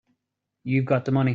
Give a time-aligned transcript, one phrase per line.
[0.63, 1.29] You've got the money.